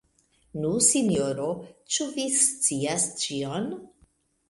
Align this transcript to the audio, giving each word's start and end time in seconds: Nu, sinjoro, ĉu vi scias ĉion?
Nu, 0.63 0.71
sinjoro, 0.85 1.51
ĉu 1.99 2.09
vi 2.17 2.27
scias 2.41 3.09
ĉion? 3.25 3.73